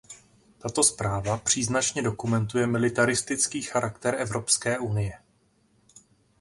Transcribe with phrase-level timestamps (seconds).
[0.57, 5.19] Tato zpráva příznačně dokumentuje militaristický charakter Evropské unie.